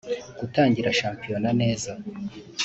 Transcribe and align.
Gutangira 0.39 0.97
shampiyona 0.99 1.49
neza 1.61 1.91